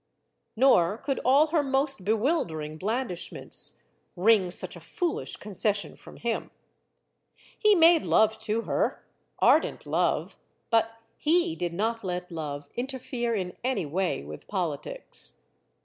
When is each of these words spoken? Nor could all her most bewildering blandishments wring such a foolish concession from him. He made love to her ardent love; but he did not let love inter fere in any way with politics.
Nor 0.55 0.97
could 0.97 1.19
all 1.23 1.45
her 1.53 1.61
most 1.61 2.03
bewildering 2.03 2.79
blandishments 2.79 3.83
wring 4.15 4.49
such 4.49 4.75
a 4.75 4.79
foolish 4.79 5.35
concession 5.37 5.95
from 5.95 6.17
him. 6.17 6.49
He 7.55 7.75
made 7.75 8.03
love 8.03 8.39
to 8.39 8.61
her 8.61 9.05
ardent 9.37 9.85
love; 9.85 10.37
but 10.71 10.89
he 11.17 11.55
did 11.55 11.73
not 11.73 12.03
let 12.03 12.31
love 12.31 12.67
inter 12.73 12.97
fere 12.97 13.35
in 13.35 13.55
any 13.63 13.85
way 13.85 14.23
with 14.23 14.47
politics. 14.47 15.37